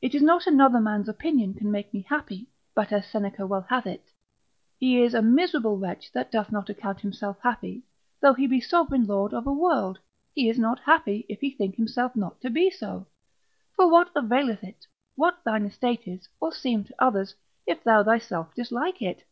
[0.00, 3.86] It is not another man's opinion can make me happy: but as Seneca well hath
[3.86, 4.10] it,
[4.78, 7.82] He is a miserable wretch that doth not account himself happy,
[8.18, 9.98] though he be sovereign lord of a world:
[10.34, 13.06] he is not happy, if he think himself not to be so;
[13.76, 14.86] for what availeth it
[15.16, 17.34] what thine estate is, or seem to others,
[17.66, 19.22] if thou thyself dislike it?